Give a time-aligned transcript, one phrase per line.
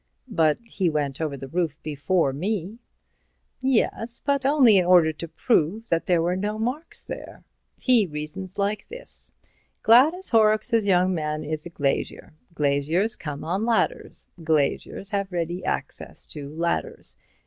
[0.33, 2.79] "But he went over the roof before me."
[3.61, 7.43] "Yes, but only in order to prove that there were no marks there.
[7.79, 9.31] He reasons like this:
[9.83, 12.33] Gladys Horrocks's young man is a glazier.
[12.55, 14.25] Glaziers come on ladders.
[14.43, 17.15] Glaziers have ready access to ladders.